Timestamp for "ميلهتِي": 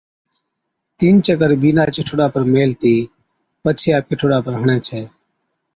2.53-2.95